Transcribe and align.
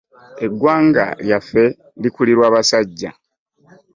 Eggwanga 0.45 1.05
lyaffe 1.25 1.63
likulirwa 2.01 2.45
basajja. 2.53 3.11